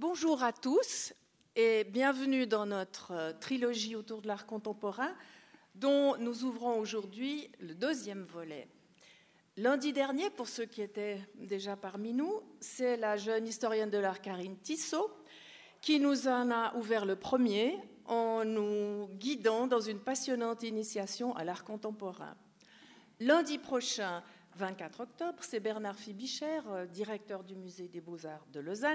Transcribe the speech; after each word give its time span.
Bonjour 0.00 0.44
à 0.44 0.52
tous 0.52 1.12
et 1.56 1.82
bienvenue 1.82 2.46
dans 2.46 2.66
notre 2.66 3.10
euh, 3.10 3.32
trilogie 3.32 3.96
autour 3.96 4.22
de 4.22 4.28
l'art 4.28 4.46
contemporain 4.46 5.12
dont 5.74 6.16
nous 6.18 6.44
ouvrons 6.44 6.78
aujourd'hui 6.78 7.50
le 7.58 7.74
deuxième 7.74 8.22
volet. 8.22 8.68
Lundi 9.56 9.92
dernier, 9.92 10.30
pour 10.30 10.46
ceux 10.46 10.66
qui 10.66 10.82
étaient 10.82 11.18
déjà 11.34 11.74
parmi 11.74 12.12
nous, 12.12 12.42
c'est 12.60 12.96
la 12.96 13.16
jeune 13.16 13.48
historienne 13.48 13.90
de 13.90 13.98
l'art 13.98 14.20
Karine 14.20 14.56
Tissot 14.58 15.10
qui 15.80 15.98
nous 15.98 16.28
en 16.28 16.52
a 16.52 16.76
ouvert 16.76 17.04
le 17.04 17.16
premier 17.16 17.76
en 18.04 18.44
nous 18.44 19.08
guidant 19.14 19.66
dans 19.66 19.80
une 19.80 19.98
passionnante 19.98 20.62
initiation 20.62 21.34
à 21.34 21.42
l'art 21.42 21.64
contemporain. 21.64 22.36
Lundi 23.18 23.58
prochain, 23.58 24.22
24 24.58 25.00
octobre, 25.00 25.38
c'est 25.40 25.58
Bernard 25.60 25.96
Fibicher, 25.96 26.60
euh, 26.68 26.86
directeur 26.86 27.42
du 27.42 27.56
musée 27.56 27.88
des 27.88 28.00
beaux-arts 28.00 28.46
de 28.52 28.60
Lausanne, 28.60 28.86